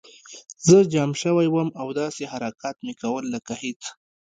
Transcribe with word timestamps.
زه 0.67 0.77
جام 0.93 1.11
شوی 1.21 1.47
وم 1.49 1.69
او 1.81 1.87
داسې 2.01 2.23
حرکات 2.31 2.75
مې 2.85 2.93
کول 3.01 3.23
لکه 3.33 3.53
هېڅ 3.63 3.81